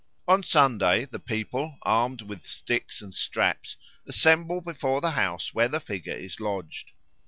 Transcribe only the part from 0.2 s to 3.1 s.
On Sunday the people, armed with sticks